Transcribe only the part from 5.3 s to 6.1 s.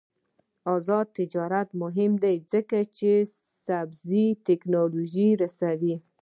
رسوي.